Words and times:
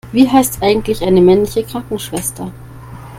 Wie 0.11 0.27
heißt 0.27 0.63
eigentlich 0.63 1.03
eine 1.03 1.21
männliche 1.21 1.63
Krankenschwester? 1.63 2.51